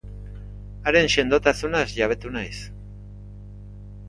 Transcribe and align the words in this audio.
Haren 0.91 1.11
sendotasunaz 1.15 1.85
jabetu 1.99 2.33
naiz. 2.39 2.59